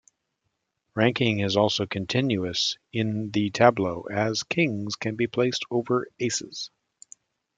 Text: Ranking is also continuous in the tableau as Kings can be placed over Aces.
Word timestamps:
Ranking 0.95 1.41
is 1.41 1.55
also 1.55 1.85
continuous 1.85 2.75
in 2.91 3.29
the 3.29 3.51
tableau 3.51 4.01
as 4.11 4.41
Kings 4.41 4.95
can 4.95 5.15
be 5.15 5.27
placed 5.27 5.63
over 5.69 6.07
Aces. 6.19 6.71